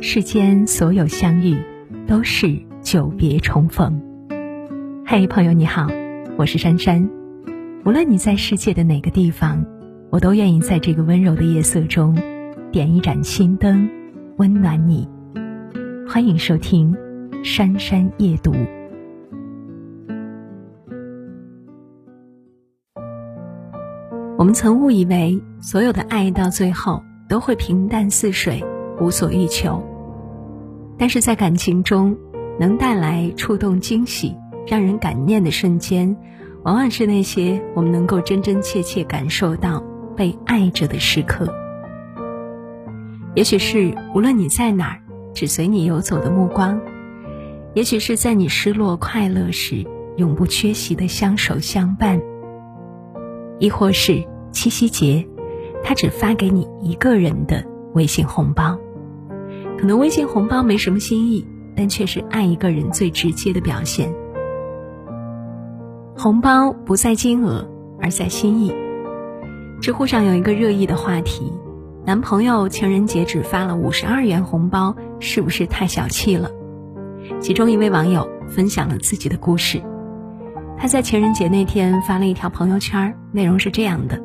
[0.00, 1.56] 世间所有相遇，
[2.06, 4.00] 都是久别重逢。
[5.04, 5.88] 嘿，朋友你好，
[6.36, 7.10] 我是珊珊。
[7.84, 9.66] 无论你在世界的哪个地方，
[10.10, 12.16] 我都愿意在这个温柔的夜色中，
[12.70, 13.90] 点一盏心灯，
[14.36, 15.08] 温暖你。
[16.08, 16.94] 欢迎收听
[17.44, 18.52] 《珊珊夜读》。
[24.38, 28.64] 我们曾误以为，所有的爱到最后都会平淡似水，
[29.00, 29.84] 无所欲求。
[30.98, 32.16] 但是在感情中，
[32.58, 34.34] 能带来触动、惊喜、
[34.66, 36.16] 让人感念的瞬间，
[36.64, 39.82] 往往是那些我们能够真真切切感受到
[40.16, 41.48] 被爱着的时刻。
[43.34, 45.00] 也许是无论你在哪儿，
[45.32, 46.76] 只随你游走的目光；
[47.74, 52.20] 也许是在你失落、快乐时，永不缺席的相守相伴。
[53.60, 55.24] 亦或是七夕节，
[55.84, 58.76] 他只发给你一个人的微信红包，
[59.78, 61.46] 可能微信红包没什么新意，
[61.76, 64.12] 但却是爱一个人最直接的表现。
[66.16, 67.64] 红包不在金额，
[68.00, 68.74] 而在心意。
[69.80, 71.52] 知乎上有一个热议的话题：
[72.04, 76.50] 男朋友情人节只发了五十二元红包，是不是太小气了？
[77.40, 79.80] 其中一位网友分享了自己的故事。
[80.76, 84.20] 他在情人节那天发了一条朋友圈，内容是这样的：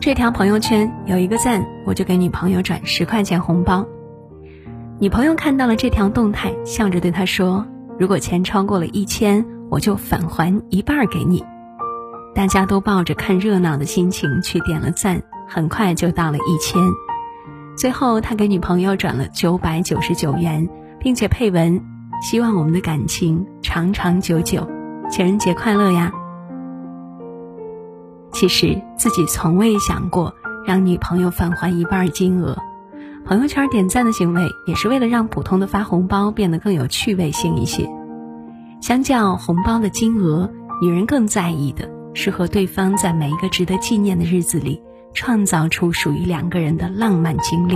[0.00, 3.86] 这条朋友圈有一个赞，我就给女朋友转十块钱红包。
[5.00, 7.64] 女朋友看到了这条动态，笑着对他说
[8.00, 11.44] ：“如果钱超过了一千，我就返还一半给你。”
[12.34, 16.82] 大家都抱着看热闹的心情去点了赞，很快就到了一千。
[17.76, 20.68] 最后，他给女朋友转了九百九十九元，
[20.98, 21.80] 并且配文
[22.20, 24.68] ：“希望我们的感情长长久久。”
[25.08, 26.12] 情人节快乐呀！
[28.32, 30.34] 其实自己从未想过
[30.66, 32.58] 让女朋友返还一半金额，
[33.28, 37.86] 朋友圈点赞的行为也是为了让普通的发红包变得更有趣味性一些。
[38.80, 44.80] 相较红包的金额，女人更在意的是和对方在每一个值得纪念的日子里，
[45.12, 47.74] 创造出属于两个人的浪漫经历。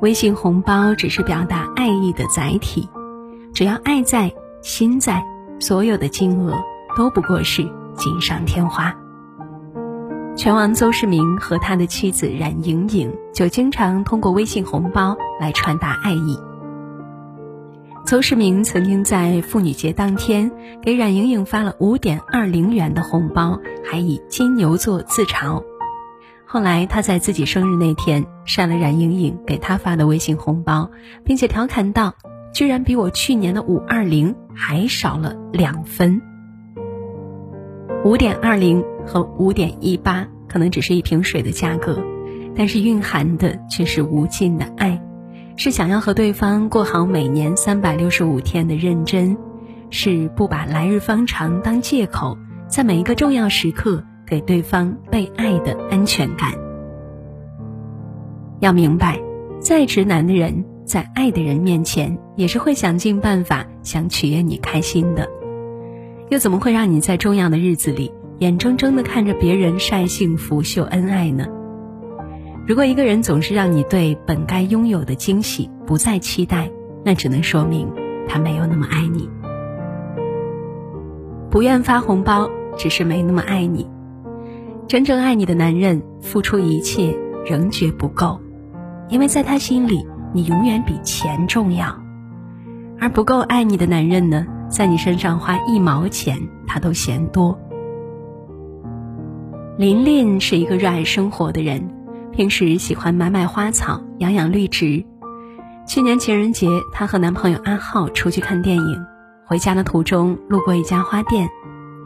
[0.00, 2.88] 微信红包只是表达爱意的载体，
[3.52, 4.32] 只要爱在，
[4.62, 5.24] 心在。
[5.58, 6.56] 所有的金额
[6.96, 7.62] 都不过是
[7.96, 8.96] 锦上添花。
[10.34, 16.38] 拳王邹市明和他的妻子冉莹莹就经常通过微信红包来传达爱意。
[18.04, 20.50] 邹市明曾经在妇女节当天
[20.82, 25.62] 给冉莹莹发了五点二零元的红包，还以金牛座自嘲。
[26.46, 30.90] 后来他在自己生日那天删了冉莹莹给他发的微信红包，
[31.24, 32.14] 并且调侃道。
[32.54, 36.20] 居然比我去年的五二零还少了两分。
[38.04, 42.02] 五点二零和五点一八可能只是一瓶水的价格，
[42.56, 45.00] 但是蕴含的却是无尽的爱，
[45.56, 49.36] 是想要和对方过好每年三百六十五天的认真，
[49.90, 52.36] 是不把来日方长当借口，
[52.66, 56.50] 在每一个重要时刻给对方被爱的安全感。
[58.58, 59.20] 要明白，
[59.60, 60.64] 再直男的人。
[60.84, 65.28] 在爱的人面前，也是会想尽办法想取悦你开心的，
[66.32, 71.44] 又怎么会让你在重要的日子里眼睁睁的看着别人晒幸福秀恩爱呢？
[72.66, 76.70] 如果一个人总是让你对本该拥有的惊喜不再期待，
[77.04, 77.86] 那只能说明
[78.26, 79.28] 他没有那么爱你。
[81.50, 83.86] 不愿发红包，只是没那么爱你。
[84.88, 87.14] 真正爱你的男人，付出一切
[87.44, 88.40] 仍觉不够，
[89.10, 90.06] 因为在他心里。
[90.32, 91.94] 你永远比钱重要，
[92.98, 97.58] 而不够爱你的男人呢，在你身上花一毛钱他都嫌多。
[99.76, 101.90] 琳琳是一个热爱生活的人，
[102.32, 105.04] 平时喜欢买买花草、养养绿植。
[105.86, 109.04] 去年情人节，她和男朋友阿浩出去看电影，
[109.46, 111.48] 回家的途中路过一家花店，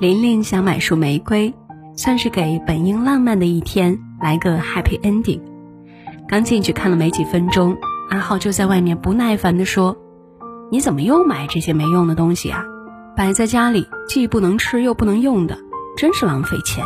[0.00, 1.52] 琳琳想买束玫瑰，
[1.96, 5.40] 算是给本应浪漫的一天来个 happy ending。
[6.28, 7.76] 刚进去看了没几分钟。
[8.10, 9.96] 阿浩就在外面不耐烦地说
[10.72, 12.64] ：“你怎么又买这些没用的东西啊？
[13.14, 15.58] 摆在家里既不能吃又不能用的，
[15.98, 16.82] 真是浪费钱。”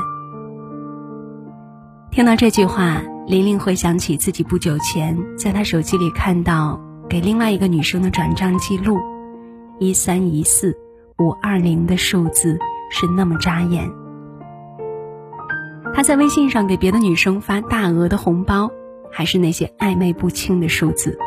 [2.10, 8.98] 听到这句话，玲玲回想起自己不久前在她手机里看到给另外一个女生的转账记录，
[9.78, 10.76] 一三一四
[11.18, 12.58] 五二零的数字
[12.90, 13.88] 是那么扎眼。
[15.94, 18.68] 她在微信上给别的女生发大额的红包。
[19.12, 21.18] 还是那些暧昧不清的数字，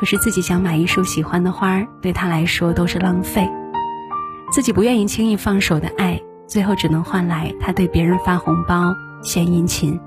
[0.00, 3.46] 可是自己想买一束喜欢的花，对他来说都是浪费。
[4.50, 10.00] 自己不愿意轻易放手的爱，最后只能换来他对别人发红包献殷勤。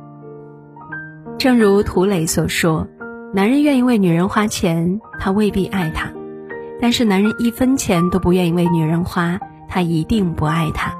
[1.37, 2.87] 正如涂磊所说
[3.35, 6.07] ：“男人愿意为女人花钱，他未必爱她；
[6.81, 10.91] 但是男人一分钱都不愿意为女人花，他一定不爱她。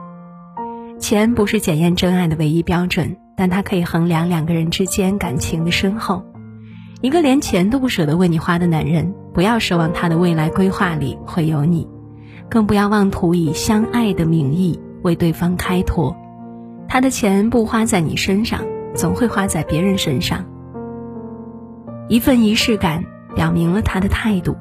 [0.99, 6.23] 钱不是检验真爱的唯一标准，但它可以衡量两个人之间感情的深厚。
[7.03, 11.85] 一个连钱都不舍得为你花的男人，不要奢望他的未来规划里会有你，
[12.50, 16.15] 更不要妄图以相爱的名义为对方开脱。
[16.88, 18.61] 他的钱不花在你身上，
[18.95, 20.45] 总会花在别人身上。
[22.07, 23.03] 一份仪式感
[23.35, 24.55] 表明了他的态度。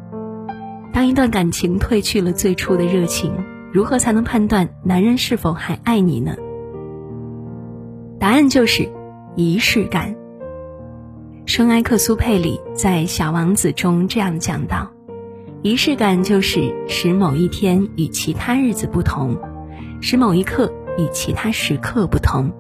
[0.92, 3.32] 当一段感情褪去了最初的热情。
[3.72, 6.34] 如何才能判断男人是否还爱你呢？
[8.18, 8.90] 答案就是
[9.36, 10.16] 仪式感。
[11.44, 14.88] 圣埃克苏佩里在《小王子》中这样讲到：
[15.62, 19.36] 仪式感就是使某一天与其他日子不同，
[20.00, 22.50] 使某一刻与其他时刻不同。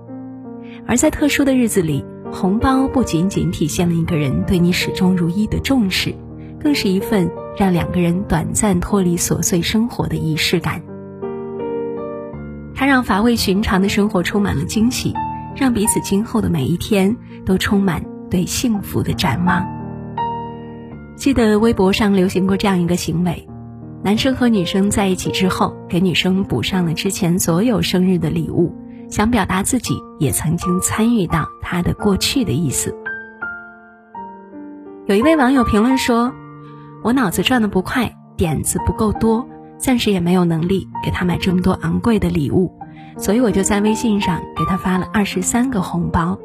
[0.84, 6.12] 而在特殊的日子里，红包不仅仅体现了一个人对你始终如一的重视，
[6.60, 10.82] 更是一份让两个人短暂脱离琐碎生活的仪式感。
[12.74, 15.14] 它让乏味寻常的生活充满了惊喜，
[15.56, 19.62] 让彼此今后的每一天都充满对幸福的展望。
[21.16, 23.46] 记得微博上流行过这样一个行为：
[24.02, 28.74] 男生和女生在一起之后，给女生补上了之前所有生日的礼物，
[29.10, 32.96] 想表达自己也曾经参与到他的过去的意思。
[35.04, 36.32] 有一位网友评论说
[37.04, 39.46] ：“我脑子转的不快，点子不够多。”
[39.76, 42.72] 暂时也没有能力给他买这么多昂贵的礼物，
[43.18, 46.38] 所以我就在微信上给他发了二十三个红包，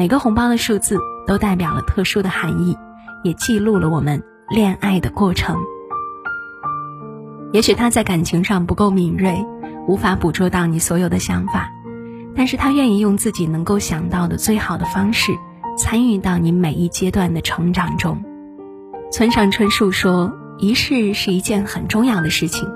[0.00, 2.74] 每个红包的数字都代表了特殊的含义，
[3.22, 5.58] 也记录了我们恋爱的过程。
[7.52, 9.44] 也许他在感情上不够敏锐，
[9.86, 11.68] 无法捕捉到你所有的想法，
[12.34, 15.32] 但是他愿意用自己能够想到的最好的方式，
[15.76, 18.24] 参与到你每一阶段的成长中。
[19.12, 22.66] 村上春树说：“仪式是一件很重要的事情。”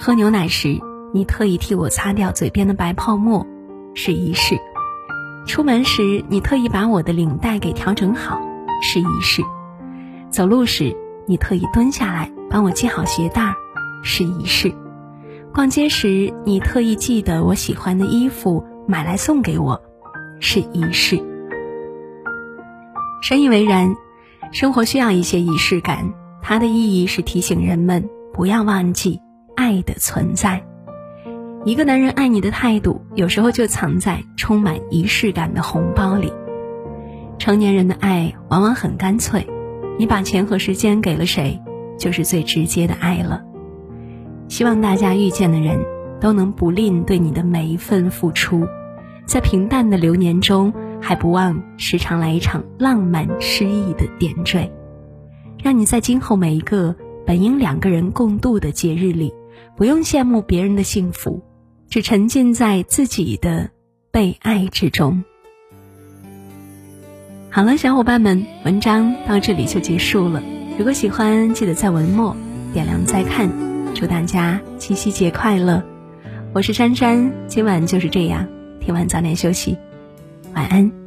[0.00, 0.80] 喝牛奶时，
[1.14, 3.46] 你特意替我擦掉嘴边的白泡沫，
[3.94, 4.56] 是仪式；
[5.50, 8.40] 出门时，你特意把我的领带给调整好，
[8.80, 9.42] 是仪式；
[10.30, 13.52] 走路时，你特意蹲下来帮我系好鞋带，
[14.04, 14.70] 是仪式；
[15.52, 19.82] 逛街时，你特意记得我喜欢的衣服买来送给我，
[20.38, 21.20] 是仪式。
[23.20, 23.96] 深以为然，
[24.52, 29.20] 生活需要一些仪式感，它的意义是提醒人们不要忘记。
[29.56, 30.64] 爱的存在，
[31.66, 36.32] 一个男人爱你的态度，有时候就藏在充满仪式感的红包里。
[37.38, 39.46] 成年人的爱往往很干脆，
[39.98, 41.60] 你把钱和时间给了谁，
[41.98, 43.42] 就是最直接的爱了。
[44.48, 45.78] 希望大家遇见的人
[46.18, 48.66] 都能不吝对你的每一份付出，
[49.26, 54.72] 在平淡的流年中，还不忘时常来一场浪漫诗意的点缀，
[55.62, 56.96] 让你在今后每一个
[57.26, 59.34] 本应两个人共度的节日里。
[59.76, 61.42] 不用羡慕别人的幸福，
[61.90, 63.68] 只沉浸在自己的
[64.12, 65.24] 被爱之中。
[67.50, 70.40] 好了，小伙伴们，文章到这里就结束了。
[70.78, 72.36] 如果喜欢，记得在文末
[72.72, 73.50] 点亮再看。
[73.92, 75.82] 祝大家七夕节快乐！
[76.54, 78.46] 我是珊珊，今晚就是这样，
[78.80, 79.76] 听完早点休息，
[80.54, 80.99] 晚安。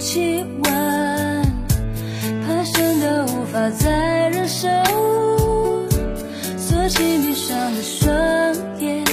[0.00, 1.42] 气温
[2.46, 4.66] 爬升到无法再忍受
[6.56, 8.10] 索性闭上了双
[8.80, 9.04] 眼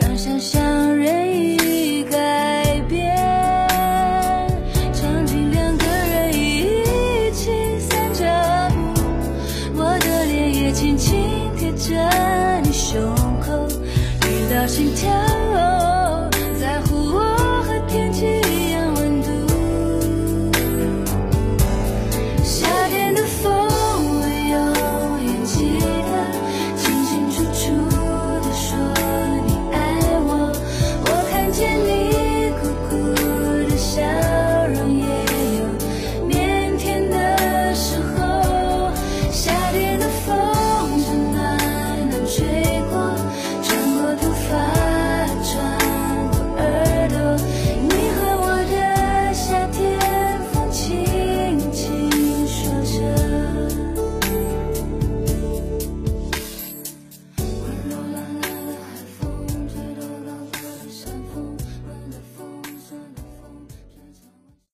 [0.00, 3.16] 让想象任意改变
[4.92, 9.00] 场景两个人一起散着步
[9.76, 11.20] 我的脸也轻轻
[11.56, 13.00] 贴着你胸
[13.40, 13.68] 口
[14.26, 15.31] 遇到心跳。